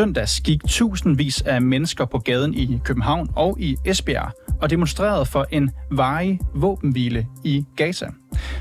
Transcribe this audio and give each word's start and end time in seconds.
Søndags 0.00 0.40
gik 0.40 0.60
tusindvis 0.68 1.42
af 1.42 1.62
mennesker 1.62 2.04
på 2.04 2.18
gaden 2.18 2.54
i 2.54 2.80
København 2.84 3.28
og 3.36 3.60
i 3.60 3.76
Esbjerg 3.84 4.32
og 4.62 4.70
demonstrerede 4.70 5.26
for 5.26 5.46
en 5.50 5.70
varig 5.90 6.40
våbenhvile 6.54 7.26
i 7.44 7.64
Gaza. 7.76 8.06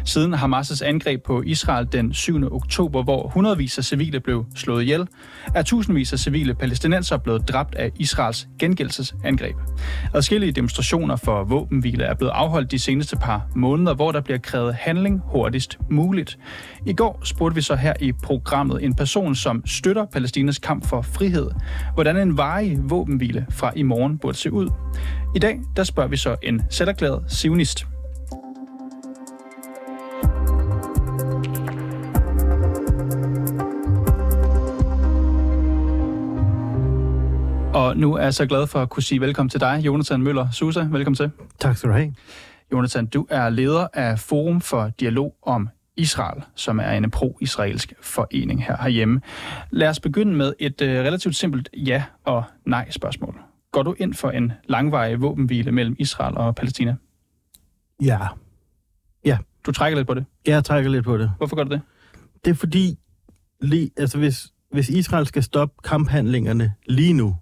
Siden 0.09 0.33
Hamas' 0.33 0.85
angreb 0.85 1.23
på 1.23 1.41
Israel 1.41 1.87
den 1.91 2.13
7. 2.13 2.53
oktober, 2.53 3.03
hvor 3.03 3.27
hundredvis 3.27 3.77
af 3.77 3.83
civile 3.83 4.19
blev 4.19 4.45
slået 4.55 4.81
ihjel, 4.81 5.07
er 5.55 5.61
tusindvis 5.61 6.13
af 6.13 6.19
civile 6.19 6.53
palæstinenser 6.55 7.17
blevet 7.17 7.49
dræbt 7.49 7.75
af 7.75 7.91
Israels 7.95 8.47
gengældelsesangreb. 8.59 9.55
Adskillige 10.13 10.51
demonstrationer 10.51 11.15
for 11.15 11.43
våbenhvile 11.43 12.03
er 12.03 12.13
blevet 12.13 12.31
afholdt 12.31 12.71
de 12.71 12.79
seneste 12.79 13.17
par 13.17 13.47
måneder, 13.55 13.93
hvor 13.93 14.11
der 14.11 14.21
bliver 14.21 14.37
krævet 14.37 14.73
handling 14.73 15.21
hurtigst 15.25 15.77
muligt. 15.89 16.39
I 16.85 16.93
går 16.93 17.21
spurgte 17.23 17.55
vi 17.55 17.61
så 17.61 17.75
her 17.75 17.93
i 17.99 18.11
programmet 18.11 18.83
en 18.83 18.95
person, 18.95 19.35
som 19.35 19.65
støtter 19.65 20.05
Palæstinas 20.05 20.57
kamp 20.57 20.85
for 20.85 21.01
frihed, 21.01 21.49
hvordan 21.93 22.17
en 22.17 22.37
varig 22.37 22.77
våbenhvile 22.83 23.45
fra 23.49 23.71
i 23.75 23.83
morgen 23.83 24.17
burde 24.17 24.37
se 24.37 24.51
ud. 24.51 24.69
I 25.35 25.39
dag 25.39 25.59
der 25.75 25.83
spørger 25.83 26.09
vi 26.09 26.17
så 26.17 26.35
en 26.43 26.61
selverklæret 26.69 27.23
sionist. 27.27 27.85
Nu 37.99 38.13
er 38.13 38.23
jeg 38.23 38.33
så 38.33 38.45
glad 38.45 38.67
for 38.67 38.81
at 38.81 38.89
kunne 38.89 39.03
sige 39.03 39.21
velkommen 39.21 39.49
til 39.49 39.59
dig, 39.59 39.81
Jonathan 39.85 40.21
Møller 40.21 40.51
Susa. 40.51 40.79
Velkommen 40.79 41.15
til. 41.15 41.31
Tak 41.59 41.77
skal 41.77 41.89
du 41.89 41.93
have. 41.93 42.15
Jonathan, 42.71 43.05
du 43.05 43.27
er 43.29 43.49
leder 43.49 43.87
af 43.93 44.19
Forum 44.19 44.61
for 44.61 44.91
Dialog 44.99 45.35
om 45.41 45.69
Israel, 45.97 46.43
som 46.55 46.79
er 46.79 46.91
en 46.91 47.11
pro-israelsk 47.11 47.93
forening 48.01 48.65
her 48.65 48.77
herhjemme. 48.81 49.21
Lad 49.69 49.89
os 49.89 49.99
begynde 49.99 50.35
med 50.35 50.53
et 50.59 50.81
uh, 50.81 50.87
relativt 50.87 51.35
simpelt 51.35 51.69
ja- 51.73 52.03
og 52.25 52.43
nej-spørgsmål. 52.65 53.39
Går 53.71 53.83
du 53.83 53.95
ind 53.97 54.13
for 54.13 54.29
en 54.29 54.51
langvarig 54.67 55.21
våbenhvile 55.21 55.71
mellem 55.71 55.95
Israel 55.99 56.37
og 56.37 56.55
Palæstina? 56.55 56.95
Ja. 58.01 58.19
Ja. 59.25 59.37
Du 59.65 59.71
trækker 59.71 59.97
lidt 59.97 60.07
på 60.07 60.13
det. 60.13 60.25
Jeg 60.47 60.63
trækker 60.65 60.91
lidt 60.91 61.05
på 61.05 61.17
det. 61.17 61.31
Hvorfor 61.37 61.55
gør 61.55 61.63
du 61.63 61.71
det? 61.71 61.81
Det 62.45 62.51
er 62.51 62.55
fordi, 62.55 62.97
lige, 63.61 63.91
altså 63.97 64.17
hvis, 64.17 64.47
hvis 64.71 64.89
Israel 64.89 65.25
skal 65.25 65.43
stoppe 65.43 65.75
kamphandlingerne 65.83 66.73
lige 66.87 67.13
nu, 67.13 67.35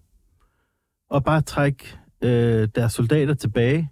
og 1.09 1.23
bare 1.23 1.41
trække 1.41 1.97
øh, 2.22 2.67
deres 2.75 2.94
soldater 2.94 3.33
tilbage, 3.33 3.91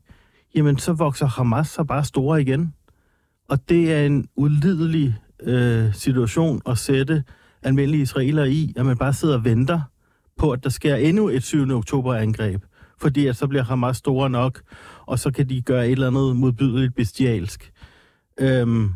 jamen 0.55 0.77
så 0.77 0.93
vokser 0.93 1.25
Hamas 1.25 1.67
så 1.67 1.83
bare 1.83 2.03
store 2.03 2.41
igen. 2.41 2.73
Og 3.49 3.69
det 3.69 3.93
er 3.93 4.05
en 4.05 4.27
ulidelig 4.35 5.15
øh, 5.39 5.93
situation 5.93 6.61
at 6.65 6.77
sætte 6.77 7.23
almindelige 7.63 8.01
israelere 8.01 8.51
i, 8.51 8.73
at 8.77 8.85
man 8.85 8.97
bare 8.97 9.13
sidder 9.13 9.35
og 9.35 9.45
venter 9.45 9.81
på, 10.37 10.51
at 10.51 10.63
der 10.63 10.69
sker 10.69 10.95
endnu 10.95 11.29
et 11.29 11.43
7. 11.43 11.69
oktober-angreb. 11.71 12.61
Fordi 13.01 13.27
at 13.27 13.35
så 13.35 13.47
bliver 13.47 13.63
Hamas 13.63 13.97
store 13.97 14.29
nok, 14.29 14.61
og 15.05 15.19
så 15.19 15.31
kan 15.31 15.49
de 15.49 15.61
gøre 15.61 15.85
et 15.85 15.91
eller 15.91 16.07
andet 16.07 16.35
modbydeligt 16.35 16.95
bestialsk. 16.95 17.71
Øhm, 18.39 18.93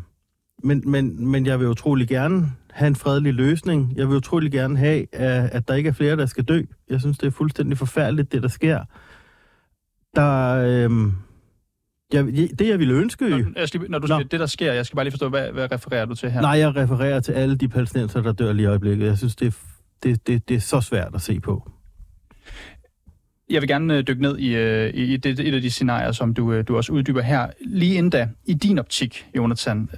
men, 0.62 0.82
men, 0.90 1.28
men 1.28 1.46
jeg 1.46 1.60
vil 1.60 1.68
utrolig 1.68 2.08
gerne 2.08 2.52
have 2.70 2.88
en 2.88 2.96
fredelig 2.96 3.34
løsning. 3.34 3.92
Jeg 3.96 4.08
vil 4.08 4.16
utrolig 4.16 4.52
gerne 4.52 4.76
have, 4.78 5.14
at, 5.14 5.50
at 5.50 5.68
der 5.68 5.74
ikke 5.74 5.88
er 5.88 5.92
flere, 5.92 6.16
der 6.16 6.26
skal 6.26 6.44
dø. 6.44 6.62
Jeg 6.90 7.00
synes, 7.00 7.18
det 7.18 7.26
er 7.26 7.30
fuldstændig 7.30 7.78
forfærdeligt, 7.78 8.32
det 8.32 8.42
der 8.42 8.48
sker. 8.48 8.84
Der, 10.16 10.54
øhm, 10.54 11.12
jeg, 12.12 12.24
det, 12.58 12.68
jeg 12.68 12.78
ville 12.78 12.94
ønske... 12.94 13.28
Når, 13.28 13.42
jeg 13.56 13.68
skal, 13.68 13.80
når 13.88 13.98
du 13.98 14.06
siger 14.06 14.18
det, 14.18 14.40
der 14.40 14.46
sker, 14.46 14.72
jeg 14.72 14.86
skal 14.86 14.96
bare 14.96 15.04
lige 15.04 15.12
forstå, 15.12 15.28
hvad, 15.28 15.52
hvad 15.52 15.72
refererer 15.72 16.04
du 16.04 16.14
til 16.14 16.30
her? 16.30 16.40
Nej, 16.40 16.50
jeg 16.50 16.76
refererer 16.76 17.20
til 17.20 17.32
alle 17.32 17.56
de 17.56 17.68
palæstinenser, 17.68 18.22
der 18.22 18.32
dør 18.32 18.52
lige 18.52 18.64
i 18.64 18.66
øjeblikket. 18.66 19.06
Jeg 19.06 19.18
synes, 19.18 19.36
det 19.36 19.46
er, 19.46 19.58
det, 20.02 20.26
det, 20.26 20.48
det 20.48 20.56
er 20.56 20.60
så 20.60 20.80
svært 20.80 21.14
at 21.14 21.20
se 21.20 21.40
på. 21.40 21.70
Jeg 23.50 23.60
vil 23.60 23.68
gerne 23.68 23.96
øh, 23.96 24.06
dykke 24.06 24.22
ned 24.22 24.38
i, 24.38 24.56
øh, 24.56 24.94
i 24.94 25.16
det, 25.16 25.40
et 25.40 25.54
af 25.54 25.60
de 25.60 25.70
scenarier, 25.70 26.12
som 26.12 26.34
du, 26.34 26.52
øh, 26.52 26.64
du 26.68 26.76
også 26.76 26.92
uddyber 26.92 27.20
her. 27.20 27.50
Lige 27.66 27.94
inden 27.94 28.10
da, 28.10 28.28
i 28.46 28.54
din 28.54 28.78
optik, 28.78 29.26
Jonathan, 29.36 29.90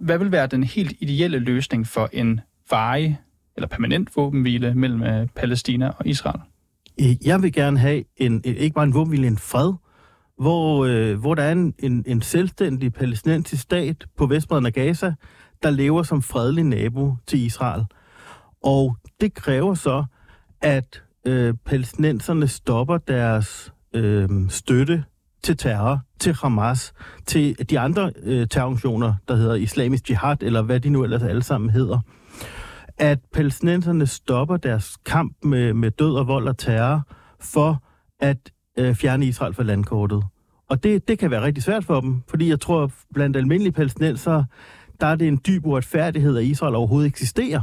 hvad 0.00 0.18
vil 0.18 0.32
være 0.32 0.46
den 0.46 0.64
helt 0.64 0.92
ideelle 1.00 1.38
løsning 1.38 1.86
for 1.86 2.08
en 2.12 2.40
varig 2.70 3.20
eller 3.56 3.68
permanent 3.68 4.16
våbenhvile 4.16 4.74
mellem 4.74 5.02
øh, 5.02 5.28
Palæstina 5.36 5.88
og 5.88 6.06
Israel? 6.06 6.40
Øh, 7.00 7.26
jeg 7.26 7.42
vil 7.42 7.52
gerne 7.52 7.78
have 7.78 8.04
en, 8.16 8.42
øh, 8.46 8.54
ikke 8.54 8.74
bare 8.74 8.84
en 8.84 8.94
våbenhvile, 8.94 9.26
en 9.26 9.38
fred, 9.38 9.72
hvor, 10.38 10.84
øh, 10.84 11.20
hvor 11.20 11.34
der 11.34 11.42
er 11.42 11.52
en, 11.52 11.74
en, 11.78 12.04
en 12.06 12.22
selvstændig 12.22 12.92
palæstinensisk 12.92 13.62
stat 13.62 14.06
på 14.16 14.26
vestbredden 14.26 14.66
af 14.66 14.72
Gaza, 14.72 15.14
der 15.62 15.70
lever 15.70 16.02
som 16.02 16.22
fredelig 16.22 16.64
nabo 16.64 17.16
til 17.26 17.38
Israel. 17.38 17.84
Og 18.62 18.96
det 19.20 19.34
kræver 19.34 19.74
så, 19.74 20.04
at 20.60 21.02
øh, 21.26 21.54
palæstinenserne 21.64 22.48
stopper 22.48 22.98
deres 22.98 23.72
øh, 23.94 24.28
støtte 24.48 25.04
til 25.42 25.56
terror, 25.56 26.00
til 26.20 26.34
Hamas, 26.34 26.92
til 27.26 27.70
de 27.70 27.78
andre 27.78 28.12
øh, 28.22 28.48
terrororganisationer, 28.48 29.14
der 29.28 29.36
hedder 29.36 29.54
Islamisk 29.54 30.10
Jihad, 30.10 30.42
eller 30.42 30.62
hvad 30.62 30.80
de 30.80 30.90
nu 30.90 31.04
ellers 31.04 31.22
alle 31.22 31.42
sammen 31.42 31.70
hedder. 31.70 32.00
At 32.98 33.18
palæstinenserne 33.32 34.06
stopper 34.06 34.56
deres 34.56 34.96
kamp 35.06 35.36
med, 35.42 35.74
med 35.74 35.90
død 35.90 36.14
og 36.14 36.28
vold 36.28 36.48
og 36.48 36.58
terror 36.58 37.02
for 37.40 37.82
at 38.20 38.50
øh, 38.78 38.94
fjerne 38.94 39.26
Israel 39.26 39.54
fra 39.54 39.62
landkortet. 39.62 40.24
Og 40.68 40.82
det, 40.82 41.08
det 41.08 41.18
kan 41.18 41.30
være 41.30 41.42
rigtig 41.42 41.62
svært 41.62 41.84
for 41.84 42.00
dem, 42.00 42.22
fordi 42.28 42.48
jeg 42.48 42.60
tror, 42.60 42.90
blandt 43.14 43.36
almindelige 43.36 43.72
palæstinenser, 43.72 44.44
der 45.00 45.06
er 45.06 45.16
det 45.16 45.28
en 45.28 45.40
dyb 45.46 45.66
uretfærdighed, 45.66 46.36
at 46.36 46.44
Israel 46.44 46.74
overhovedet 46.74 47.08
eksisterer. 47.08 47.60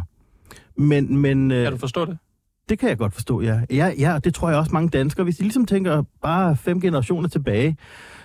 Men, 0.78 1.18
men, 1.18 1.52
øh, 1.52 1.64
kan 1.64 1.72
du 1.72 1.78
forstå 1.78 2.06
det? 2.06 2.18
Det 2.70 2.80
kan 2.80 2.90
jeg 2.90 2.98
godt 2.98 3.14
forstå, 3.14 3.42
ja. 3.42 3.62
Ja, 3.72 3.92
ja 4.00 4.20
det 4.24 4.34
tror 4.34 4.50
jeg 4.50 4.58
også 4.58 4.72
mange 4.74 4.90
danskere. 4.90 5.24
Hvis 5.24 5.38
de 5.38 5.42
ligesom 5.42 5.66
tænker 5.66 6.04
bare 6.22 6.56
fem 6.58 6.82
generationer 6.82 7.30
tilbage, 7.30 7.78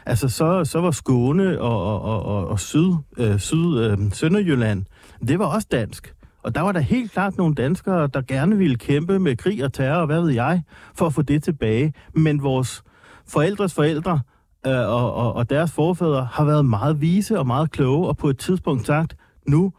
altså 0.06 0.28
så, 0.28 0.64
så 0.64 0.80
var 0.80 0.90
Skåne 0.90 1.60
og, 1.60 2.02
og, 2.02 2.22
og, 2.22 2.48
og 2.48 2.60
Syd, 2.60 2.92
øh, 3.18 3.38
Syd 3.38 3.78
øh, 3.78 3.98
Sønderjylland, 4.12 4.84
det 5.28 5.38
var 5.38 5.46
også 5.46 5.68
dansk. 5.70 6.14
Og 6.42 6.54
der 6.54 6.60
var 6.60 6.72
der 6.72 6.80
helt 6.80 7.12
klart 7.12 7.36
nogle 7.36 7.54
danskere, 7.54 8.06
der 8.06 8.20
gerne 8.20 8.58
ville 8.58 8.76
kæmpe 8.76 9.18
med 9.18 9.36
krig 9.36 9.64
og 9.64 9.72
terror, 9.72 10.00
og 10.00 10.06
hvad 10.06 10.20
ved 10.20 10.30
jeg, 10.30 10.62
for 10.94 11.06
at 11.06 11.14
få 11.14 11.22
det 11.22 11.42
tilbage. 11.42 11.94
Men 12.14 12.42
vores 12.42 12.82
forældres 13.28 13.74
forældre 13.74 14.20
øh, 14.66 14.72
og, 14.72 15.14
og, 15.14 15.32
og 15.32 15.50
deres 15.50 15.72
forfædre 15.72 16.28
har 16.32 16.44
været 16.44 16.64
meget 16.64 17.00
vise 17.00 17.38
og 17.38 17.46
meget 17.46 17.70
kloge, 17.70 18.08
og 18.08 18.16
på 18.16 18.28
et 18.28 18.38
tidspunkt 18.38 18.86
sagt, 18.86 19.16
nu, 19.48 19.72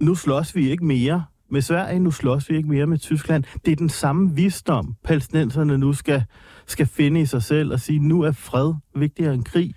nu 0.00 0.14
slås 0.14 0.56
vi 0.56 0.70
ikke 0.70 0.84
mere 0.84 1.24
med 1.50 1.62
Sverige, 1.62 1.98
nu 1.98 2.10
slås 2.10 2.50
vi 2.50 2.56
ikke 2.56 2.68
mere 2.68 2.86
med 2.86 2.98
Tyskland. 2.98 3.44
Det 3.64 3.72
er 3.72 3.76
den 3.76 3.88
samme 3.88 4.34
visdom, 4.34 4.94
palæstinenserne 5.04 5.78
nu 5.78 5.92
skal, 5.92 6.24
skal 6.66 6.86
finde 6.86 7.20
i 7.20 7.26
sig 7.26 7.42
selv 7.42 7.72
og 7.72 7.80
sige, 7.80 7.98
nu 7.98 8.22
er 8.22 8.32
fred 8.32 8.74
vigtigere 8.94 9.34
end 9.34 9.44
krig. 9.44 9.74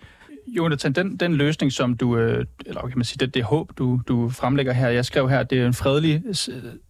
Jonathan, 0.48 0.94
den, 0.94 1.18
den 1.18 1.34
løsning, 1.34 1.72
som 1.72 1.98
du, 1.98 2.18
øh, 2.18 2.46
eller 2.66 2.82
kan 2.82 2.98
man 2.98 3.06
sige, 3.06 3.18
det, 3.26 3.34
det 3.34 3.44
håb, 3.44 3.78
du, 3.78 4.02
du 4.08 4.30
fremlægger 4.30 4.74
her, 4.74 4.90
jeg 4.90 5.06
skrev 5.06 5.30
her, 5.30 5.44
det 5.44 5.62
er 5.62 5.68
en 5.68 5.74
fredelig 5.74 6.24
øh, 6.26 6.36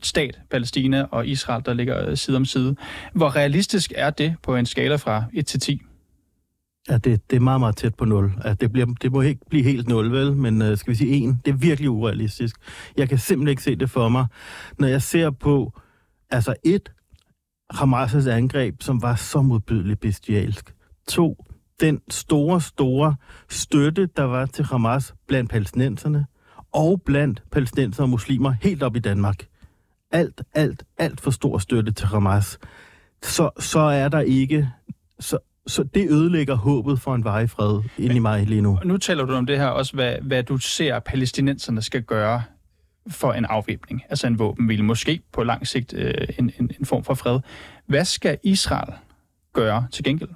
stat, 0.01 0.39
Palæstina 0.51 1.03
og 1.11 1.27
Israel, 1.27 1.63
der 1.65 1.73
ligger 1.73 2.09
øh, 2.09 2.17
side 2.17 2.37
om 2.37 2.45
side. 2.45 2.75
Hvor 3.13 3.35
realistisk 3.35 3.93
er 3.95 4.09
det 4.09 4.35
på 4.43 4.55
en 4.55 4.65
skala 4.65 4.95
fra 4.95 5.23
1 5.33 5.45
til 5.45 5.59
10? 5.59 5.81
Ja, 6.89 6.97
det, 6.97 7.29
det 7.29 7.35
er 7.35 7.39
meget, 7.39 7.59
meget 7.59 7.75
tæt 7.75 7.95
på 7.95 8.05
0. 8.05 8.33
Ja, 8.45 8.53
det, 8.53 8.71
bliver, 8.71 8.85
det 9.01 9.11
må 9.11 9.21
ikke 9.21 9.41
blive 9.49 9.63
helt 9.63 9.87
0, 9.87 10.11
vel? 10.11 10.35
Men 10.35 10.61
øh, 10.61 10.77
skal 10.77 10.91
vi 10.91 10.97
sige 10.97 11.29
1? 11.29 11.37
Det 11.45 11.51
er 11.51 11.57
virkelig 11.57 11.89
urealistisk. 11.89 12.55
Jeg 12.97 13.09
kan 13.09 13.17
simpelthen 13.17 13.49
ikke 13.49 13.63
se 13.63 13.75
det 13.75 13.89
for 13.89 14.09
mig. 14.09 14.27
Når 14.79 14.87
jeg 14.87 15.01
ser 15.01 15.29
på, 15.29 15.79
altså 16.29 16.55
1, 16.63 16.91
Hamas' 17.73 18.29
angreb, 18.29 18.81
som 18.81 19.01
var 19.01 19.15
så 19.15 19.41
modbydeligt 19.41 19.99
bestialsk. 19.99 20.75
2, 21.07 21.45
den 21.79 22.01
store, 22.09 22.61
store 22.61 23.15
støtte, 23.49 24.05
der 24.05 24.23
var 24.23 24.45
til 24.45 24.65
Hamas 24.65 25.15
blandt 25.27 25.49
palæstinenserne 25.49 26.25
og 26.71 27.01
blandt 27.01 27.43
palæstinenser 27.51 28.03
og 28.03 28.09
muslimer 28.09 28.51
helt 28.51 28.83
op 28.83 28.95
i 28.95 28.99
Danmark. 28.99 29.47
Alt, 30.11 30.41
alt, 30.53 30.83
alt 30.97 31.21
for 31.21 31.31
stor 31.31 31.57
støtte 31.57 31.91
til 31.91 32.07
Hamas. 32.07 32.59
Så, 33.23 33.49
så 33.59 33.79
er 33.79 34.09
der 34.09 34.19
ikke, 34.19 34.69
så, 35.19 35.37
så 35.67 35.83
det 35.83 36.11
ødelægger 36.11 36.55
håbet 36.55 36.99
for 36.99 37.15
en 37.15 37.23
varig 37.23 37.49
fred 37.49 37.81
ind 37.97 38.13
i 38.13 38.19
mig 38.19 38.45
lige 38.47 38.61
nu. 38.61 38.79
Nu 38.85 38.97
taler 38.97 39.25
du 39.25 39.33
om 39.33 39.45
det 39.45 39.57
her 39.57 39.67
også, 39.67 39.93
hvad, 39.93 40.15
hvad 40.21 40.43
du 40.43 40.57
ser, 40.57 40.99
palæstinenserne 40.99 41.81
skal 41.81 42.01
gøre 42.01 42.43
for 43.07 43.33
en 43.33 43.45
afvæbning, 43.45 44.03
altså 44.09 44.27
en 44.27 44.39
våbenhvile, 44.39 44.83
måske 44.83 45.21
på 45.33 45.43
lang 45.43 45.67
sigt 45.67 45.93
øh, 45.93 46.13
en, 46.39 46.51
en, 46.59 46.71
en 46.79 46.85
form 46.85 47.03
for 47.03 47.13
fred. 47.13 47.39
Hvad 47.87 48.05
skal 48.05 48.37
Israel 48.43 48.93
gøre 49.53 49.87
til 49.91 50.03
gengæld? 50.03 50.29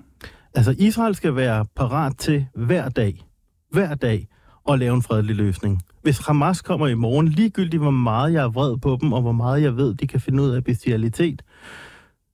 Altså 0.54 0.76
Israel 0.78 1.16
skal 1.16 1.36
være 1.36 1.66
parat 1.76 2.18
til 2.18 2.48
hver 2.56 2.90
dag, 2.90 3.26
hver 3.72 3.96
dag, 3.96 4.28
at 4.70 4.80
lave 4.80 4.96
en 4.96 5.02
fredelig 5.02 5.36
løsning. 5.36 5.82
Hvis 6.02 6.18
Hamas 6.28 6.62
kommer 6.62 6.88
i 6.88 6.94
morgen, 6.94 7.28
ligegyldigt 7.28 7.82
hvor 7.82 7.92
meget 7.92 8.34
jeg 8.34 8.44
er 8.44 8.50
vred 8.50 8.78
på 8.78 8.98
dem, 9.02 9.14
og 9.14 9.22
hvor 9.22 9.32
meget 9.32 9.62
jeg 9.62 9.78
ved, 9.78 9.96
de 9.96 10.08
kan 10.08 10.20
finde 10.20 10.44
ud 10.44 10.50
af 10.50 10.64
bestialitet, 10.64 11.42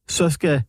så 0.07 0.29
skal 0.29 0.63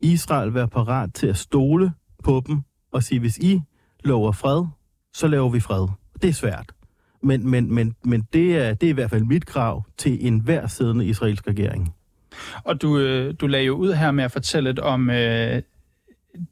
Israel 0.00 0.54
være 0.54 0.68
parat 0.68 1.14
til 1.14 1.26
at 1.26 1.36
stole 1.36 1.92
på 2.24 2.42
dem 2.46 2.60
og 2.92 3.02
sige, 3.02 3.20
hvis 3.20 3.38
I 3.38 3.60
lover 4.04 4.32
fred, 4.32 4.64
så 5.12 5.28
laver 5.28 5.48
vi 5.48 5.60
fred. 5.60 5.88
Det 6.22 6.28
er 6.28 6.32
svært. 6.32 6.72
Men, 7.22 7.50
men, 7.50 7.74
men, 7.74 7.94
men 8.04 8.28
det, 8.32 8.56
er, 8.56 8.74
det 8.74 8.86
er 8.86 8.90
i 8.90 8.94
hvert 8.94 9.10
fald 9.10 9.24
mit 9.24 9.46
krav 9.46 9.84
til 9.96 10.26
enhver 10.26 10.66
siddende 10.66 11.06
israelsk 11.06 11.46
regering. 11.46 11.94
Og 12.64 12.82
du, 12.82 12.98
øh, 12.98 13.34
du 13.40 13.46
lagde 13.46 13.66
jo 13.66 13.74
ud 13.74 13.92
her 13.92 14.10
med 14.10 14.24
at 14.24 14.32
fortælle 14.32 14.70
lidt 14.70 14.78
om 14.78 15.10
øh, 15.10 15.62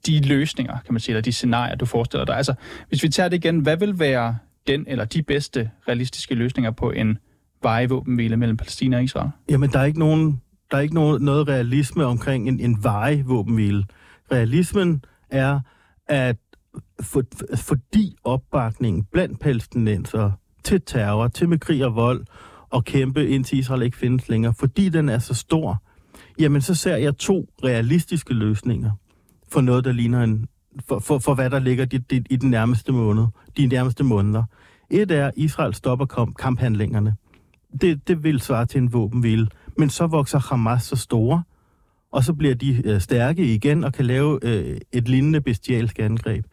de 0.06 0.28
løsninger, 0.28 0.78
kan 0.84 0.94
man 0.94 1.00
sige, 1.00 1.12
eller 1.12 1.22
de 1.22 1.32
scenarier, 1.32 1.76
du 1.76 1.87
forestiller 1.87 2.25
dig. 2.25 2.37
Altså, 2.37 2.54
hvis 2.88 3.02
vi 3.02 3.08
tager 3.08 3.28
det 3.28 3.37
igen, 3.44 3.58
hvad 3.58 3.76
vil 3.76 3.99
være 3.99 4.38
den 4.66 4.84
eller 4.88 5.04
de 5.04 5.22
bedste 5.22 5.70
realistiske 5.88 6.34
løsninger 6.34 6.70
på 6.70 6.90
en 6.90 7.19
vejvåbenhvile 7.62 8.37
mellem 8.37 8.56
Palæstina 8.56 8.96
og 8.96 9.04
Israel? 9.04 9.31
Jamen, 9.50 9.70
der 9.70 9.78
er 9.78 9.84
ikke 9.84 9.99
nogen 9.99 10.40
der 10.70 10.76
er 10.76 10.80
ikke 10.80 10.94
noget, 10.94 11.22
noget 11.22 11.48
realisme 11.48 12.04
omkring 12.04 12.48
en, 12.48 12.60
en 12.60 12.78
vejvåbenhvile. 12.82 13.84
Realismen 14.32 15.04
er, 15.30 15.60
at 16.06 16.36
for, 17.00 17.22
fordi 17.56 18.16
opbakningen 18.24 19.04
blandt 19.12 19.40
palæstinenser 19.40 20.30
til 20.64 20.80
terror, 20.86 21.28
til 21.28 21.48
med 21.48 21.58
krig 21.58 21.84
og 21.84 21.94
vold, 21.94 22.26
og 22.70 22.84
kæmpe 22.84 23.28
indtil 23.28 23.58
Israel 23.58 23.82
ikke 23.82 23.96
findes 23.96 24.28
længere, 24.28 24.54
fordi 24.54 24.88
den 24.88 25.08
er 25.08 25.18
så 25.18 25.34
stor, 25.34 25.82
jamen 26.38 26.62
så 26.62 26.74
ser 26.74 26.96
jeg 26.96 27.16
to 27.16 27.48
realistiske 27.64 28.34
løsninger 28.34 28.90
for 29.52 29.60
noget, 29.60 29.84
der 29.84 29.92
ligner 29.92 30.22
en, 30.22 30.48
for, 30.88 30.98
for, 30.98 31.18
for 31.18 31.34
hvad 31.34 31.50
der 31.50 31.58
ligger 31.58 31.86
i, 31.92 32.16
i, 32.16 32.22
i 32.30 32.36
den 32.36 32.50
nærmeste 32.50 32.92
måned, 32.92 33.26
de 33.56 33.66
nærmeste 33.66 34.04
måneder. 34.04 34.42
Et 34.90 35.10
er, 35.10 35.26
at 35.26 35.32
Israel 35.36 35.74
stopper 35.74 36.32
kamphandlingerne. 36.38 37.14
Det, 37.80 38.08
det 38.08 38.22
vil 38.22 38.40
svare 38.40 38.66
til 38.66 38.78
en 38.78 38.92
våbenhvile. 38.92 39.48
Men 39.78 39.90
så 39.90 40.06
vokser 40.06 40.38
Hamas 40.38 40.82
så 40.82 40.96
store, 40.96 41.43
og 42.12 42.25
så 42.25 42.34
bliver 42.34 42.55
de 42.55 42.82
øh, 42.84 43.00
stærke 43.00 43.55
igen 43.55 43.84
og 43.84 43.93
kan 43.93 44.05
lave 44.05 44.38
øh, 44.43 44.78
et 44.93 45.08
lignende 45.08 45.40
bestialsk 45.40 45.99
angreb. 45.99 46.44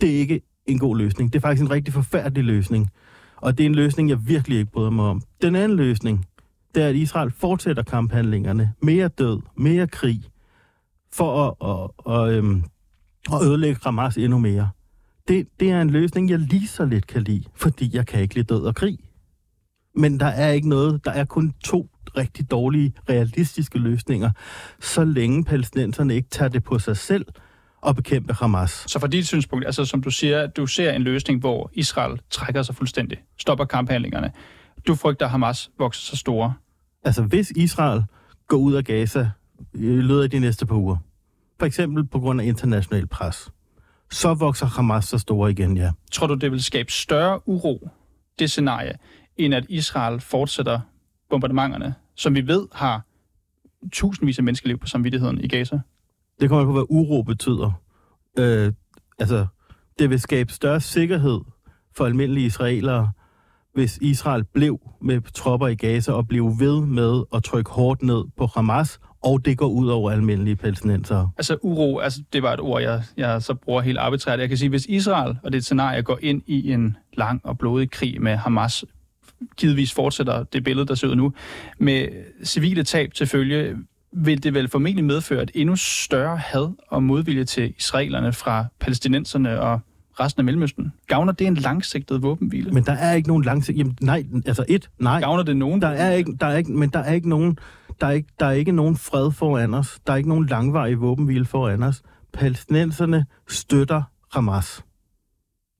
Det 0.00 0.14
er 0.14 0.18
ikke 0.18 0.40
en 0.66 0.78
god 0.78 0.96
løsning. 0.96 1.32
Det 1.32 1.38
er 1.38 1.40
faktisk 1.40 1.62
en 1.62 1.70
rigtig 1.70 1.94
forfærdelig 1.94 2.44
løsning. 2.44 2.90
Og 3.36 3.58
det 3.58 3.64
er 3.64 3.68
en 3.68 3.74
løsning, 3.74 4.08
jeg 4.08 4.26
virkelig 4.26 4.58
ikke 4.58 4.72
bryder 4.72 4.90
mig 4.90 5.04
om. 5.04 5.22
Den 5.42 5.54
anden 5.54 5.76
løsning, 5.76 6.26
det 6.74 6.82
er, 6.82 6.88
at 6.88 6.94
Israel 6.94 7.30
fortsætter 7.30 7.82
kamphandlingerne. 7.82 8.72
Mere 8.82 9.08
død, 9.08 9.40
mere 9.56 9.86
krig, 9.86 10.22
for 11.12 11.56
at, 11.62 11.70
at, 11.70 12.12
at, 12.14 12.38
øhm, 12.38 12.64
at 13.32 13.42
ødelægge 13.42 13.80
Hamas 13.84 14.16
endnu 14.16 14.38
mere. 14.38 14.70
Det, 15.28 15.48
det 15.60 15.70
er 15.70 15.82
en 15.82 15.90
løsning, 15.90 16.30
jeg 16.30 16.38
lige 16.38 16.68
så 16.68 16.84
lidt 16.84 17.06
kan 17.06 17.22
lide, 17.22 17.44
fordi 17.54 17.90
jeg 17.96 18.06
kan 18.06 18.20
ikke 18.20 18.34
lide 18.34 18.46
død 18.46 18.62
og 18.62 18.74
krig. 18.74 18.98
Men 19.94 20.20
der 20.20 20.26
er 20.26 20.50
ikke 20.52 20.68
noget, 20.68 21.04
der 21.04 21.10
er 21.10 21.24
kun 21.24 21.54
to 21.64 21.88
rigtig 22.16 22.50
dårlige, 22.50 22.92
realistiske 23.08 23.78
løsninger, 23.78 24.30
så 24.80 25.04
længe 25.04 25.44
palæstinenserne 25.44 26.14
ikke 26.14 26.28
tager 26.28 26.48
det 26.48 26.64
på 26.64 26.78
sig 26.78 26.96
selv 26.96 27.26
og 27.80 27.96
bekæmpe 27.96 28.34
Hamas. 28.34 28.84
Så 28.86 28.98
fra 28.98 29.06
dit 29.06 29.26
synspunkt, 29.26 29.66
altså 29.66 29.84
som 29.84 30.02
du 30.02 30.10
siger, 30.10 30.46
du 30.46 30.66
ser 30.66 30.92
en 30.92 31.02
løsning, 31.02 31.40
hvor 31.40 31.70
Israel 31.74 32.20
trækker 32.30 32.62
sig 32.62 32.74
fuldstændig, 32.74 33.18
stopper 33.38 33.64
kamphandlingerne. 33.64 34.32
Du 34.86 34.94
frygter, 34.94 35.26
at 35.26 35.30
Hamas 35.30 35.70
vokser 35.78 36.10
så 36.10 36.16
store. 36.16 36.54
Altså 37.04 37.22
hvis 37.22 37.50
Israel 37.50 38.02
går 38.48 38.56
ud 38.56 38.74
af 38.74 38.84
Gaza 38.84 39.30
i 39.74 39.78
løbet 39.86 40.22
af 40.22 40.30
de 40.30 40.38
næste 40.38 40.66
par 40.66 40.74
uger, 40.74 40.96
for 41.58 41.66
eksempel 41.66 42.06
på 42.06 42.20
grund 42.20 42.40
af 42.40 42.44
international 42.44 43.06
pres, 43.06 43.50
så 44.10 44.34
vokser 44.34 44.66
Hamas 44.66 45.04
så 45.04 45.18
store 45.18 45.50
igen, 45.50 45.76
ja. 45.76 45.90
Tror 46.12 46.26
du, 46.26 46.34
det 46.34 46.52
vil 46.52 46.62
skabe 46.62 46.92
større 46.92 47.48
uro, 47.48 47.90
det 48.38 48.50
scenarie, 48.50 48.98
end 49.36 49.54
at 49.54 49.66
Israel 49.68 50.20
fortsætter 50.20 50.80
bombardementerne, 51.30 51.94
som 52.16 52.34
vi 52.34 52.46
ved 52.46 52.68
har 52.72 53.02
tusindvis 53.92 54.38
af 54.38 54.44
menneskeliv 54.44 54.78
på 54.78 54.86
samvittigheden 54.86 55.40
i 55.40 55.48
Gaza? 55.48 55.80
Det 56.40 56.48
kommer 56.48 56.64
på, 56.64 56.72
hvad 56.72 56.84
uro 56.88 57.22
betyder. 57.22 57.72
Øh, 58.38 58.72
altså, 59.18 59.46
det 59.98 60.10
vil 60.10 60.20
skabe 60.20 60.52
større 60.52 60.80
sikkerhed 60.80 61.40
for 61.96 62.04
almindelige 62.04 62.46
israelere, 62.46 63.12
hvis 63.74 63.98
Israel 64.02 64.44
blev 64.44 64.80
med 65.00 65.20
tropper 65.34 65.68
i 65.68 65.74
Gaza 65.74 66.12
og 66.12 66.28
blev 66.28 66.52
ved 66.58 66.86
med 66.86 67.22
at 67.34 67.44
trykke 67.44 67.70
hårdt 67.70 68.02
ned 68.02 68.24
på 68.36 68.46
Hamas, 68.46 69.00
og 69.22 69.44
det 69.44 69.58
går 69.58 69.66
ud 69.68 69.88
over 69.88 70.10
almindelige 70.10 70.56
palæstinenser. 70.56 71.28
Altså 71.36 71.58
uro, 71.62 71.98
altså 71.98 72.22
det 72.32 72.42
var 72.42 72.52
et 72.52 72.60
ord, 72.60 72.82
jeg, 72.82 73.02
jeg 73.16 73.42
så 73.42 73.54
bruger 73.54 73.80
helt 73.80 73.98
arbitrært. 73.98 74.40
Jeg 74.40 74.48
kan 74.48 74.58
sige, 74.58 74.68
hvis 74.68 74.86
Israel, 74.86 75.38
og 75.42 75.52
det 75.52 75.54
er 75.54 75.60
et 75.60 75.64
scenarie, 75.64 76.02
går 76.02 76.18
ind 76.22 76.42
i 76.46 76.72
en 76.72 76.96
lang 77.12 77.40
og 77.44 77.58
blodig 77.58 77.90
krig 77.90 78.22
med 78.22 78.36
Hamas 78.36 78.84
givetvis 79.56 79.92
fortsætter 79.92 80.44
det 80.44 80.64
billede, 80.64 80.86
der 80.86 80.94
ser 80.94 81.08
ud 81.08 81.14
nu, 81.14 81.32
med 81.78 82.08
civile 82.44 82.84
tab 82.84 83.14
til 83.14 83.26
følge, 83.26 83.76
vil 84.12 84.42
det 84.42 84.54
vel 84.54 84.68
formentlig 84.68 85.04
medføre 85.04 85.42
et 85.42 85.50
endnu 85.54 85.76
større 85.76 86.36
had 86.36 86.72
og 86.88 87.02
modvilje 87.02 87.44
til 87.44 87.74
israelerne 87.78 88.32
fra 88.32 88.64
palæstinenserne 88.80 89.60
og 89.60 89.80
resten 90.20 90.40
af 90.40 90.44
Mellemøsten. 90.44 90.92
Gavner 91.06 91.32
det 91.32 91.46
en 91.46 91.54
langsigtet 91.54 92.22
våbenhvile? 92.22 92.70
Men 92.70 92.84
der 92.84 92.92
er 92.92 93.12
ikke 93.12 93.28
nogen 93.28 93.44
langsigtet... 93.44 93.78
Jamen, 93.78 93.96
nej, 94.00 94.24
altså 94.46 94.64
et, 94.68 94.90
nej. 94.98 95.20
Gavner 95.20 95.42
det 95.42 95.56
nogen? 95.56 95.82
Der 95.82 95.88
er 95.88 96.12
ikke, 96.12 96.36
der 96.40 96.46
er 96.46 96.56
ikke, 96.56 96.72
men 96.72 96.90
der 96.90 96.98
er 96.98 97.12
ikke 97.12 97.28
nogen, 97.28 97.58
der 98.00 98.06
er 98.06 98.10
ikke, 98.10 98.28
der 98.40 98.46
er 98.46 98.52
ikke 98.52 98.72
nogen 98.72 98.96
fred 98.96 99.32
foran 99.32 99.74
os. 99.74 100.00
Der 100.06 100.12
er 100.12 100.16
ikke 100.16 100.28
nogen 100.28 100.46
langvarig 100.46 101.00
våbenhvile 101.00 101.44
foran 101.44 101.82
os. 101.82 102.02
Palæstinenserne 102.32 103.26
støtter 103.48 104.02
Hamas 104.32 104.84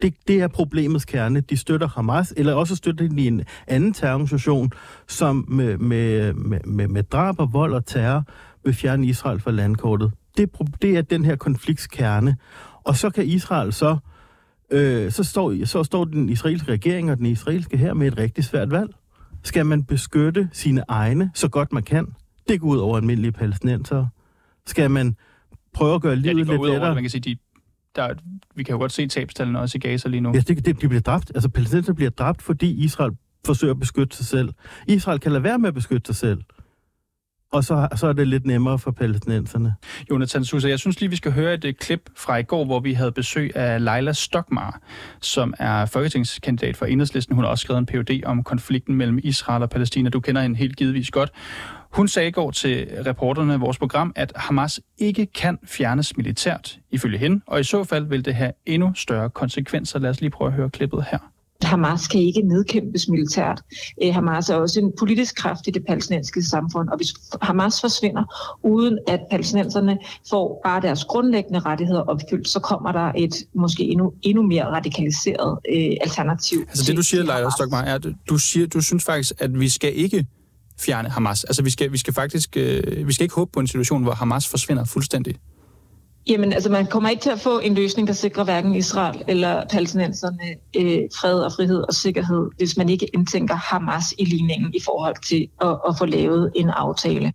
det, 0.03 0.15
det 0.29 0.41
er 0.41 0.49
problemets 0.49 1.05
kerne. 1.05 1.41
De 1.41 1.57
støtter 1.57 1.89
Hamas, 1.89 2.35
eller 2.37 2.55
også 2.55 2.77
støtter 2.77 3.09
de 3.09 3.27
en 3.27 3.45
anden 3.67 3.93
terrororganisation, 3.93 4.73
som 5.09 5.45
med, 5.49 5.79
med, 5.79 6.33
med, 6.33 6.89
med, 6.89 7.03
drab 7.03 7.41
og 7.41 7.53
vold 7.53 7.75
og 7.75 7.87
terror 7.87 8.25
vil 8.65 8.75
fjerne 8.75 9.07
Israel 9.07 9.41
fra 9.41 9.51
landkortet. 9.51 10.13
Det, 10.37 10.51
det 10.83 10.97
er 10.97 11.03
den 11.03 11.25
her 11.25 11.37
konflikts 11.37 11.87
kerne. 11.87 12.37
Og 12.85 12.97
så 12.97 13.11
kan 13.11 13.25
Israel 13.25 13.73
så, 13.73 13.97
øh, 14.71 15.13
så, 15.13 15.25
står, 15.25 15.65
så 15.65 15.85
står 15.85 16.05
den 16.05 16.29
israelske 16.29 16.73
regering 16.73 17.11
og 17.11 17.19
den 17.19 17.27
israelske 17.27 17.77
her 17.77 17.95
med 17.95 18.07
et 18.07 18.19
rigtig 18.19 18.45
svært 18.45 18.71
valg. 18.71 18.91
Skal 19.43 19.67
man 19.67 19.85
beskytte 19.85 20.49
sine 20.53 20.85
egne 20.89 21.31
så 21.35 21.49
godt 21.49 21.73
man 21.73 21.83
kan? 21.83 22.07
Det 22.49 22.61
går 22.61 22.69
ud 22.69 22.79
over 22.79 22.97
almindelige 22.97 23.33
palæstinenser. 23.33 24.07
Skal 24.67 24.91
man 24.91 25.17
prøve 25.75 25.95
at 25.95 26.03
gøre 26.03 26.17
livet 26.17 26.27
ja, 26.27 26.33
lidt 26.33 26.49
lettere? 26.49 26.81
Over, 26.81 26.95
man 26.95 27.03
kan 27.03 27.11
sige, 27.11 27.21
de 27.21 27.37
der, 27.97 28.15
vi 28.55 28.63
kan 28.63 28.73
jo 28.73 28.79
godt 28.79 28.93
se 28.93 29.07
tabstallene 29.07 29.61
også 29.61 29.79
i 29.79 29.81
Gaza 29.81 30.09
lige 30.09 30.21
nu. 30.21 30.33
Ja, 30.35 30.41
det, 30.41 30.67
det, 30.67 30.83
de 30.83 30.89
bliver 30.89 31.01
dræbt. 31.01 31.33
Altså, 31.35 31.49
palæstinenser 31.49 31.93
bliver 31.93 32.11
dræbt, 32.11 32.43
fordi 32.43 32.85
Israel 32.85 33.13
forsøger 33.47 33.75
at 33.75 33.81
beskytte 33.81 34.17
sig 34.17 34.27
selv. 34.27 34.49
Israel 34.89 35.21
kan 35.21 35.33
lade 35.33 35.45
være 35.45 35.59
med 35.59 35.69
at 35.69 35.75
beskytte 35.75 36.07
sig 36.07 36.17
selv. 36.17 36.41
Og 37.53 37.65
så, 37.65 37.89
så 37.97 38.07
er 38.07 38.13
det 38.13 38.29
lidt 38.29 38.47
nemmere 38.47 38.79
for 38.79 38.91
palæstinenserne. 38.91 39.75
Jonathan 40.11 40.45
Susa, 40.45 40.69
jeg 40.69 40.79
synes 40.79 41.01
lige, 41.01 41.11
vi 41.11 41.17
skal 41.17 41.33
høre 41.33 41.55
et 41.55 41.65
uh, 41.65 41.71
klip 41.81 42.11
fra 42.17 42.37
i 42.37 42.43
går, 42.43 42.65
hvor 42.65 42.81
vi 42.81 42.93
havde 42.93 43.13
besøg 43.13 43.57
af 43.57 43.85
Leila 43.85 44.13
Stockmar, 44.13 44.81
som 45.21 45.55
er 45.59 45.87
folketingskandidat 45.87 46.77
for 46.77 46.87
Enhedslisten. 46.87 47.35
Hun 47.35 47.45
har 47.45 47.51
også 47.51 47.63
skrevet 47.63 47.79
en 47.79 47.87
PhD 47.87 48.25
om 48.25 48.45
konflikten 48.45 48.95
mellem 48.95 49.19
Israel 49.23 49.63
og 49.63 49.71
Palæstina. 49.71 50.11
Du 50.11 50.21
kender 50.21 50.43
hende 50.43 50.57
helt 50.57 50.77
givetvis 50.77 51.11
godt. 51.11 51.31
Hun 51.93 52.09
sagde 52.09 52.29
i 52.29 52.33
går 52.33 52.51
til 52.51 52.89
reporterne 53.07 53.55
i 53.55 53.59
vores 53.59 53.79
program, 53.79 54.13
at 54.17 54.33
Hamas 54.37 54.81
ikke 54.99 55.27
kan 55.27 55.59
fjernes 55.65 56.17
militært, 56.17 56.79
ifølge 56.91 57.19
hende, 57.19 57.41
og 57.47 57.61
i 57.61 57.65
så 57.65 57.85
fald 57.85 58.05
vil 58.05 58.25
det 58.25 58.35
have 58.35 58.53
endnu 58.67 58.95
større 58.95 59.31
konsekvenser. 59.31 59.99
Lad 59.99 60.11
os 60.11 60.21
lige 60.21 60.31
prøve 60.31 60.49
at 60.49 60.55
høre 60.55 60.71
klippet 60.71 61.05
her. 61.11 61.19
Hamas 61.63 62.09
kan 62.09 62.21
ikke 62.21 62.41
nedkæmpes 62.41 63.09
militært. 63.09 63.63
Øh, 64.03 64.15
Hamas 64.15 64.49
er 64.49 64.55
også 64.55 64.81
en 64.81 64.93
politisk 64.99 65.37
kraft 65.37 65.67
i 65.67 65.71
det 65.71 65.83
palæstinensiske 65.89 66.43
samfund, 66.43 66.89
og 66.89 66.97
hvis 66.97 67.15
Hamas 67.43 67.81
forsvinder, 67.81 68.25
uden 68.63 68.99
at 69.09 69.21
palæstinenserne 69.31 69.99
får 70.31 70.61
bare 70.65 70.81
deres 70.81 71.05
grundlæggende 71.05 71.61
rettigheder 71.61 72.01
opfyldt, 72.01 72.49
så 72.49 72.61
kommer 72.61 72.93
der 72.93 73.13
et 73.17 73.35
måske 73.55 73.83
endnu, 73.83 74.13
endnu 74.23 74.43
mere 74.43 74.65
radikaliseret 74.65 75.59
øh, 75.69 75.97
alternativ. 76.01 76.59
Altså 76.69 76.85
det 76.87 76.97
du 76.97 77.03
siger, 77.03 77.23
Leila 77.23 77.51
Stokmar, 77.51 77.83
er, 77.83 77.95
at 77.95 78.07
du, 78.29 78.39
siger, 78.39 78.67
du 78.67 78.81
synes 78.81 79.05
faktisk, 79.05 79.33
at 79.39 79.61
vi 79.61 79.69
skal 79.69 79.93
ikke 79.97 80.27
fjerne 80.81 81.09
Hamas. 81.09 81.45
Altså 81.45 81.63
vi 81.63 81.71
skal, 81.71 81.93
vi 81.93 81.99
skal 81.99 82.15
faktisk 82.15 82.57
øh, 82.57 83.07
vi 83.09 83.13
skal 83.13 83.25
ikke 83.25 83.35
håbe 83.35 83.51
på 83.53 83.61
en 83.61 83.67
situation, 83.67 84.03
hvor 84.03 84.13
Hamas 84.13 84.49
forsvinder 84.49 84.85
fuldstændig. 84.85 85.37
Jamen, 86.27 86.53
altså 86.53 86.71
man 86.71 86.87
kommer 86.87 87.09
ikke 87.09 87.23
til 87.23 87.31
at 87.31 87.41
få 87.41 87.59
en 87.59 87.75
løsning, 87.75 88.09
der 88.09 88.15
sikrer 88.15 88.45
hverken 88.45 88.75
Israel 88.75 89.23
eller 89.29 89.65
palæstinenserne 89.71 90.45
øh, 90.77 91.03
fred 91.21 91.41
og 91.41 91.53
frihed 91.53 91.85
og 91.89 91.95
sikkerhed, 91.95 92.51
hvis 92.57 92.77
man 92.77 92.89
ikke 92.89 93.07
indtænker 93.15 93.55
Hamas 93.55 94.15
i 94.19 94.25
ligningen 94.25 94.75
i 94.75 94.79
forhold 94.85 95.17
til 95.23 95.49
at, 95.61 95.79
at 95.89 95.95
få 95.99 96.07
lavet 96.07 96.53
en 96.55 96.71
aftale. 96.71 97.33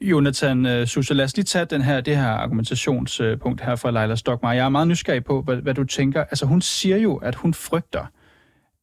Jonathan 0.00 0.66
øh, 0.66 0.86
Susse, 0.86 1.14
lad 1.14 1.24
os 1.24 1.36
lige 1.36 1.44
tage 1.44 1.64
den 1.64 1.82
her, 1.82 2.00
det 2.00 2.16
her 2.16 2.28
argumentationspunkt 2.28 3.60
her 3.60 3.76
fra 3.76 3.90
Leila 3.90 4.16
Stockmar. 4.16 4.52
Jeg 4.52 4.64
er 4.64 4.68
meget 4.68 4.88
nysgerrig 4.88 5.24
på, 5.24 5.42
hvad, 5.42 5.56
hvad 5.56 5.74
du 5.74 5.84
tænker. 5.84 6.20
Altså 6.20 6.46
hun 6.46 6.60
siger 6.60 6.96
jo, 6.96 7.16
at 7.16 7.34
hun 7.34 7.54
frygter, 7.54 8.06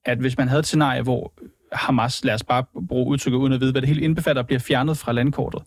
at 0.06 0.18
hvis 0.18 0.38
man 0.38 0.48
havde 0.48 0.60
et 0.60 0.66
scenarie, 0.66 1.02
hvor 1.02 1.34
Hamas, 1.72 2.24
lad 2.24 2.34
os 2.34 2.44
bare 2.44 2.64
bruge 2.88 3.08
udtrykket 3.08 3.38
uden 3.38 3.54
at 3.54 3.62
vide, 3.62 3.72
hvad 3.72 3.82
det 3.82 3.88
hele 3.88 4.02
indbefatter, 4.02 4.44
bliver 4.44 4.60
fjernet 4.60 4.98
fra 4.98 5.12
landkortet, 5.12 5.62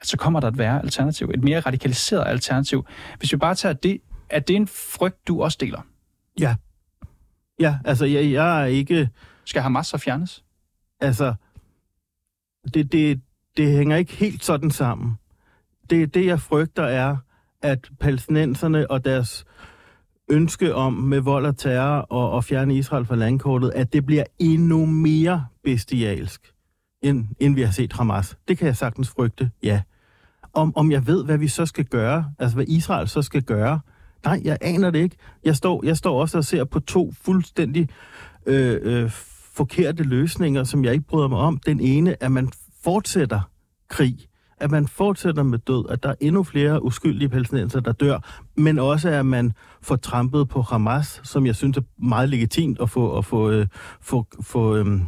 at 0.00 0.06
så 0.06 0.16
kommer 0.16 0.40
der 0.40 0.48
et 0.48 0.58
værre 0.58 0.82
alternativ, 0.82 1.30
et 1.34 1.44
mere 1.44 1.60
radikaliseret 1.60 2.26
alternativ. 2.26 2.86
Hvis 3.18 3.32
vi 3.32 3.36
bare 3.36 3.54
tager 3.54 3.72
det, 3.72 4.00
er 4.30 4.40
det 4.40 4.56
en 4.56 4.66
frygt, 4.66 5.28
du 5.28 5.42
også 5.42 5.58
deler? 5.60 5.80
Ja. 6.40 6.56
Ja, 7.60 7.78
altså 7.84 8.06
jeg, 8.06 8.32
jeg 8.32 8.62
er 8.62 8.66
ikke... 8.66 9.10
Skal 9.44 9.62
Hamas 9.62 9.86
så 9.86 9.98
fjernes? 9.98 10.44
Altså, 11.00 11.34
det, 12.74 12.92
det, 12.92 13.20
det 13.56 13.72
hænger 13.72 13.96
ikke 13.96 14.12
helt 14.12 14.44
sådan 14.44 14.70
sammen. 14.70 15.14
Det, 15.90 16.14
det 16.14 16.26
jeg 16.26 16.40
frygter 16.40 16.84
er, 16.84 17.16
at 17.62 17.90
palæstinenserne 18.00 18.90
og 18.90 19.04
deres 19.04 19.44
ønske 20.28 20.74
om 20.74 20.92
med 20.92 21.20
vold 21.20 21.46
og 21.46 21.56
terror 21.56 22.00
og, 22.00 22.30
og 22.30 22.44
fjerne 22.44 22.76
Israel 22.76 23.04
fra 23.04 23.16
landkortet, 23.16 23.72
at 23.74 23.92
det 23.92 24.06
bliver 24.06 24.24
endnu 24.38 24.86
mere 24.86 25.46
bestialsk 25.64 26.52
end, 27.02 27.26
end 27.40 27.54
vi 27.54 27.62
har 27.62 27.72
set 27.72 27.92
Hamas. 27.92 28.36
Det 28.48 28.58
kan 28.58 28.66
jeg 28.66 28.76
sagtens 28.76 29.08
frygte, 29.08 29.50
ja. 29.62 29.82
Om, 30.54 30.76
om 30.76 30.90
jeg 30.90 31.06
ved, 31.06 31.24
hvad 31.24 31.38
vi 31.38 31.48
så 31.48 31.66
skal 31.66 31.84
gøre, 31.84 32.32
altså 32.38 32.56
hvad 32.56 32.64
Israel 32.68 33.08
så 33.08 33.22
skal 33.22 33.42
gøre, 33.42 33.80
nej, 34.24 34.40
jeg 34.44 34.58
aner 34.60 34.90
det 34.90 34.98
ikke. 34.98 35.16
Jeg 35.44 35.56
står, 35.56 35.84
jeg 35.84 35.96
står 35.96 36.20
også 36.20 36.38
og 36.38 36.44
ser 36.44 36.64
på 36.64 36.80
to 36.80 37.12
fuldstændig 37.22 37.88
øh, 38.46 38.78
øh, 38.82 39.10
forkerte 39.54 40.02
løsninger, 40.02 40.64
som 40.64 40.84
jeg 40.84 40.92
ikke 40.92 41.06
bryder 41.06 41.28
mig 41.28 41.38
om. 41.38 41.58
Den 41.66 41.80
ene, 41.80 42.22
at 42.22 42.32
man 42.32 42.50
fortsætter 42.84 43.40
krig, 43.88 44.18
at 44.60 44.70
man 44.70 44.88
fortsætter 44.88 45.42
med 45.42 45.58
død, 45.58 45.84
at 45.88 46.02
der 46.02 46.08
er 46.08 46.14
endnu 46.20 46.42
flere 46.42 46.84
uskyldige 46.84 47.28
palæstinenser, 47.28 47.80
der 47.80 47.92
dør, 47.92 48.18
men 48.56 48.78
også 48.78 49.08
at 49.08 49.26
man 49.26 49.52
får 49.82 49.96
trampet 49.96 50.48
på 50.48 50.62
Hamas, 50.62 51.20
som 51.24 51.46
jeg 51.46 51.56
synes 51.56 51.76
er 51.76 51.82
meget 51.98 52.28
legitimt 52.28 52.80
at 52.80 52.90
få, 52.90 53.18
at 53.18 53.24
få, 53.24 53.50
øh, 53.50 53.66
få, 54.00 54.26
få, 54.40 54.76
øh, 54.76 55.00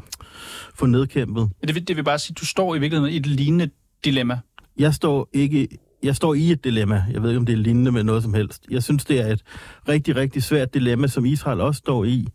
få 0.75 0.87
nedkæmpet. 0.87 1.51
Det 1.67 1.75
vil, 1.75 1.89
det 1.89 1.97
vil 1.97 2.05
bare 2.05 2.19
sige, 2.19 2.35
at 2.35 2.41
du 2.41 2.47
står 2.47 2.75
i 2.75 2.79
virkeligheden 2.79 3.15
i 3.15 3.17
et 3.17 3.27
lignende 3.27 3.71
dilemma. 4.05 4.41
Jeg 4.79 4.95
står 4.95 5.29
ikke 5.33 5.69
jeg 6.03 6.17
står 6.17 6.35
i 6.35 6.53
et 6.53 6.65
dilemma. 6.65 7.05
Jeg 7.13 7.23
ved 7.23 7.31
ikke, 7.31 7.39
om 7.39 7.47
det 7.47 7.53
er 7.53 7.57
lignende 7.57 7.93
med 7.93 8.05
noget 8.05 8.23
som 8.23 8.35
helst. 8.35 8.67
Jeg 8.71 8.83
synes, 8.83 9.05
det 9.05 9.21
er 9.21 9.27
et 9.27 9.43
rigtig, 9.89 10.17
rigtig 10.17 10.43
svært 10.43 10.75
dilemma, 10.75 11.07
som 11.07 11.25
Israel 11.25 11.61
også 11.61 11.79
står 11.79 12.05
i, 12.05 12.29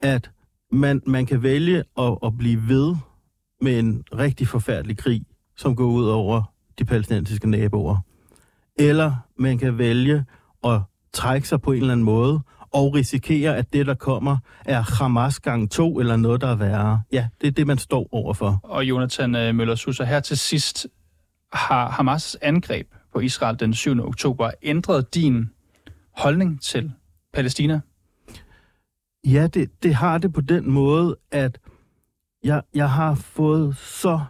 at 0.00 0.30
man, 0.72 1.02
man 1.06 1.26
kan 1.26 1.42
vælge 1.42 1.84
at, 1.98 2.18
at 2.24 2.38
blive 2.38 2.68
ved 2.68 2.96
med 3.60 3.78
en 3.78 4.04
rigtig 4.18 4.48
forfærdelig 4.48 4.98
krig, 4.98 5.22
som 5.56 5.76
går 5.76 5.84
ud 5.84 6.06
over 6.06 6.42
de 6.78 6.84
palæstinensiske 6.84 7.50
naboer. 7.50 7.96
Eller 8.78 9.14
man 9.38 9.58
kan 9.58 9.78
vælge 9.78 10.24
at 10.64 10.80
trække 11.12 11.48
sig 11.48 11.60
på 11.60 11.72
en 11.72 11.80
eller 11.80 11.92
anden 11.92 12.04
måde 12.04 12.40
og 12.76 12.94
risikere, 12.94 13.56
at 13.56 13.72
det, 13.72 13.86
der 13.86 13.94
kommer, 13.94 14.36
er 14.64 14.80
Hamas 14.80 15.40
gang 15.40 15.70
to 15.70 16.00
eller 16.00 16.16
noget, 16.16 16.40
der 16.40 16.48
er 16.48 16.56
værre. 16.56 17.02
Ja, 17.12 17.28
det 17.40 17.46
er 17.46 17.50
det, 17.50 17.66
man 17.66 17.78
står 17.78 18.08
overfor. 18.12 18.60
Og 18.62 18.84
Jonathan 18.84 19.34
øh, 19.34 19.54
Møller 19.54 19.74
Susser, 19.74 20.04
her 20.04 20.20
til 20.20 20.38
sidst 20.38 20.86
har 21.52 21.90
Hamas 21.90 22.36
angreb 22.42 22.86
på 23.12 23.20
Israel 23.20 23.60
den 23.60 23.74
7. 23.74 24.06
oktober 24.06 24.50
ændret 24.62 25.14
din 25.14 25.50
holdning 26.16 26.62
til 26.62 26.92
Palæstina? 27.34 27.80
Ja, 29.26 29.46
det, 29.46 29.82
det 29.82 29.94
har 29.94 30.18
det 30.18 30.32
på 30.32 30.40
den 30.40 30.70
måde, 30.70 31.16
at 31.30 31.58
jeg, 32.44 32.62
jeg 32.74 32.90
har 32.90 33.14
fået 33.14 33.76
så 33.76 34.20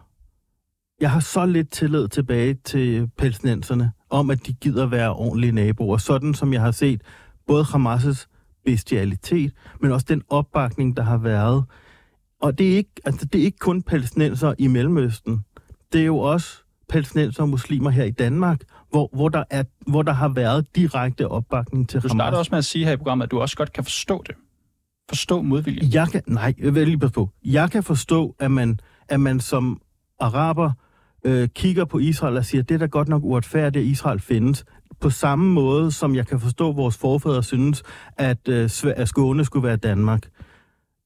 jeg 1.00 1.11
har 1.11 1.21
så 1.21 1.47
lidt 1.47 1.71
tillid 1.71 2.09
tilbage 2.09 2.55
til 2.55 3.11
palæstinenserne, 3.19 3.93
om 4.11 4.31
at 4.31 4.47
de 4.47 4.53
gider 4.53 4.87
være 4.87 5.15
ordentlige 5.15 5.53
naboer, 5.53 5.97
sådan 5.97 6.35
som 6.35 6.53
jeg 6.53 6.61
har 6.61 6.71
set 6.71 7.03
både 7.47 7.65
Hamas' 7.65 8.36
bestialitet, 8.66 9.52
men 9.80 9.92
også 9.92 10.06
den 10.08 10.23
opbakning, 10.28 10.96
der 10.96 11.02
har 11.02 11.18
været. 11.18 11.64
Og 12.40 12.58
det 12.58 12.73
er 12.73 12.76
ikke, 12.76 12.90
altså, 13.04 13.26
det 13.26 13.40
er 13.40 13.44
ikke 13.44 13.58
kun 13.58 13.82
palæstinenser 13.82 14.54
i 14.58 14.66
Mellemøsten. 14.66 15.40
Det 15.92 16.00
er 16.00 16.04
jo 16.04 16.18
også 16.18 16.62
palæstinenser 16.88 17.42
og 17.42 17.49
muslimer 17.49 17.90
her 17.90 18.04
i 18.04 18.11
Danmark, 18.11 18.61
hvor, 18.90 19.11
hvor, 19.12 19.28
der, 19.28 19.44
er, 19.50 19.64
hvor 19.87 20.02
der 20.02 20.12
har 20.12 20.28
været 20.28 20.66
direkte 20.76 21.28
opbakning 21.28 21.88
til 21.88 22.00
Hamas. 22.00 22.12
Du 22.12 22.16
starter 22.16 22.38
også 22.38 22.50
med 22.50 22.58
at 22.58 22.64
sige 22.64 22.85
her 22.85 22.92
i 22.92 22.96
programmet, 22.96 23.25
at 23.25 23.30
du 23.30 23.40
også 23.40 23.56
godt 23.56 23.73
kan 23.73 23.85
forstå 23.85 24.23
det. 24.26 24.35
Forstå 25.08 25.42
modviljen. 25.42 25.94
Jeg 25.94 26.08
kan, 26.08 26.23
nej, 26.26 26.54
jeg 26.58 26.75
vil 26.75 26.88
lige 26.88 27.11
på. 27.11 27.30
Jeg 27.44 27.70
kan 27.70 27.82
forstå, 27.82 28.37
at 28.38 28.50
man, 28.50 28.80
at 29.08 29.20
man 29.20 29.40
som 29.40 29.80
araber 30.20 30.70
øh, 31.25 31.49
kigger 31.49 31.85
på 31.85 31.99
Israel 31.99 32.37
og 32.37 32.44
siger, 32.44 32.62
det 32.62 32.75
er 32.75 32.78
da 32.78 32.87
godt 32.87 33.08
nok 33.08 33.25
uretfærdigt, 33.25 33.82
at 33.82 33.88
Israel 33.88 34.20
findes. 34.20 34.64
På 35.00 35.11
samme 35.11 35.53
måde, 35.53 35.93
som 35.93 36.15
jeg 36.15 36.26
kan 36.26 36.41
forstå, 36.41 36.71
at 36.71 36.76
vores 36.76 36.97
forfædre 36.97 37.43
synes, 37.43 37.83
at, 38.17 38.49
øh, 38.49 38.71
at 38.97 39.09
Skåne 39.09 39.45
skulle 39.45 39.67
være 39.67 39.76
Danmark. 39.76 40.23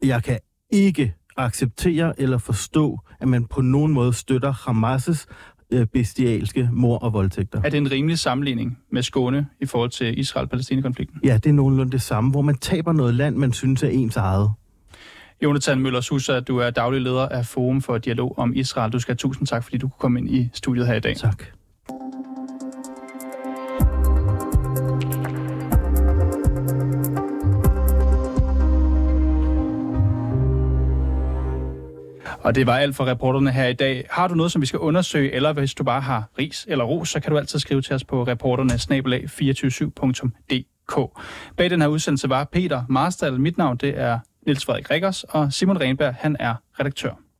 Jeg 0.04 0.22
kan 0.22 0.38
ikke 0.70 1.14
acceptere 1.36 2.20
eller 2.20 2.38
forstå, 2.38 2.98
at 3.20 3.28
man 3.28 3.44
på 3.44 3.60
nogen 3.60 3.92
måde 3.92 4.12
støtter 4.12 4.52
Hamas' 4.52 5.26
øh, 5.70 5.86
bestialske 5.86 6.68
mor 6.72 6.98
og 6.98 7.12
voldtægter. 7.12 7.62
Er 7.64 7.70
det 7.70 7.78
en 7.78 7.90
rimelig 7.90 8.18
sammenligning 8.18 8.78
med 8.92 9.02
Skåne 9.02 9.46
i 9.60 9.66
forhold 9.66 9.90
til 9.90 10.18
Israel-Palæstina-konflikten? 10.18 11.20
Ja, 11.24 11.34
det 11.34 11.46
er 11.46 11.52
nogenlunde 11.52 11.92
det 11.92 12.02
samme, 12.02 12.30
hvor 12.30 12.42
man 12.42 12.54
taber 12.58 12.92
noget 12.92 13.14
land, 13.14 13.36
man 13.36 13.52
synes 13.52 13.82
er 13.82 13.88
ens 13.88 14.16
eget. 14.16 14.50
Jonathan 15.42 15.80
Møller 15.80 16.00
Susa, 16.00 16.40
du 16.40 16.58
er 16.58 16.70
daglig 16.70 17.00
leder 17.00 17.28
af 17.28 17.46
Forum 17.46 17.82
for 17.82 17.98
Dialog 17.98 18.38
om 18.38 18.52
Israel. 18.54 18.92
Du 18.92 18.98
skal 18.98 19.12
have 19.12 19.16
tusind 19.16 19.46
tak, 19.46 19.64
fordi 19.64 19.78
du 19.78 19.88
kunne 19.88 19.98
komme 19.98 20.20
ind 20.20 20.30
i 20.30 20.50
studiet 20.52 20.86
her 20.86 20.94
i 20.94 21.00
dag. 21.00 21.16
Tak. 21.16 21.44
Og 32.50 32.54
det 32.54 32.66
var 32.66 32.78
alt 32.78 32.96
for 32.96 33.06
reporterne 33.06 33.50
her 33.50 33.66
i 33.66 33.72
dag. 33.72 34.06
Har 34.10 34.28
du 34.28 34.34
noget, 34.34 34.52
som 34.52 34.62
vi 34.62 34.66
skal 34.66 34.78
undersøge, 34.78 35.32
eller 35.32 35.52
hvis 35.52 35.74
du 35.74 35.84
bare 35.84 36.00
har 36.00 36.24
ris 36.38 36.66
eller 36.68 36.84
ros, 36.84 37.08
så 37.08 37.20
kan 37.20 37.32
du 37.32 37.38
altid 37.38 37.58
skrive 37.58 37.82
til 37.82 37.94
os 37.94 38.04
på 38.04 38.24
reporterne-247.dk. 38.24 41.20
Bag 41.56 41.70
den 41.70 41.80
her 41.80 41.88
udsendelse 41.88 42.28
var 42.28 42.44
Peter 42.44 42.82
Marstal. 42.88 43.40
Mit 43.40 43.58
navn 43.58 43.76
det 43.76 43.98
er 43.98 44.18
Niels 44.46 44.64
Frederik 44.64 44.90
Rikkers, 44.90 45.24
og 45.24 45.52
Simon 45.52 45.80
Renberg, 45.80 46.14
han 46.14 46.36
er 46.40 46.54
redaktør. 46.80 47.20